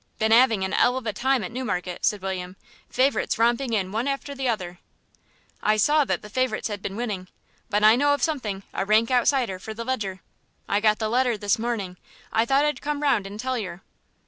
"Been 0.17 0.31
'aving 0.31 0.63
an 0.65 0.73
'ell 0.73 0.97
of 0.97 1.05
a 1.05 1.13
time 1.13 1.43
at 1.43 1.51
Newmarket," 1.51 2.03
said 2.03 2.23
William; 2.23 2.55
"favourites 2.89 3.37
romping 3.37 3.73
in 3.73 3.91
one 3.91 4.07
after 4.07 4.33
the 4.33 4.49
other." 4.49 4.79
"I 5.61 5.77
saw 5.77 6.05
that 6.05 6.23
the 6.23 6.27
favourites 6.31 6.69
had 6.69 6.81
been 6.81 6.95
winning. 6.95 7.27
But 7.69 7.83
I 7.83 7.95
know 7.95 8.15
of 8.15 8.23
something, 8.23 8.63
a 8.73 8.83
rank 8.83 9.11
outsider, 9.11 9.59
for 9.59 9.75
the 9.75 9.85
Leger. 9.85 10.21
I 10.67 10.79
got 10.79 10.97
the 10.97 11.07
letter 11.07 11.37
this 11.37 11.59
morning. 11.59 11.97
I 12.33 12.45
thought 12.45 12.65
I'd 12.65 12.81
come 12.81 13.03
round 13.03 13.27
and 13.27 13.39
tell 13.39 13.59
yer." 13.59 13.81